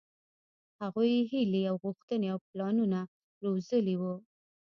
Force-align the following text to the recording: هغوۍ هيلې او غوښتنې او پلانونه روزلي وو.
هغوۍ 0.81 1.13
هيلې 1.31 1.61
او 1.69 1.75
غوښتنې 1.83 2.27
او 2.33 2.39
پلانونه 2.47 2.99
روزلي 3.43 3.95
وو. 4.01 4.13